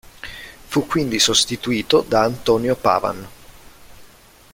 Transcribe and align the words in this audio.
Fu 0.65 0.87
quindi 0.87 1.19
sostituito 1.19 2.01
da 2.01 2.23
Antonio 2.23 2.75
Pavan. 2.75 3.27